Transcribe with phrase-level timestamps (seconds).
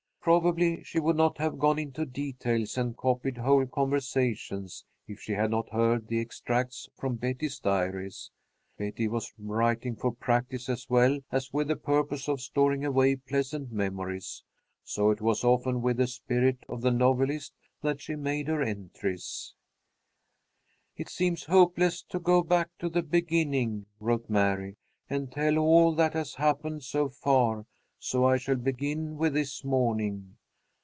[0.23, 5.49] Probably she would not have gone into details and copied whole conversations if she had
[5.49, 8.29] not heard the extracts from Betty's diaries.
[8.77, 13.71] Betty was writing for practice as well as with the purpose of storing away pleasant
[13.71, 14.43] memories,
[14.83, 19.55] so it was often with the spirit of the novelist that she made her entries.
[20.95, 24.77] "It seems hopeless to go back to the beginning," wrote Mary,
[25.09, 27.65] "and tell all that has happened so far,
[28.03, 30.35] so I shall begin with this morning.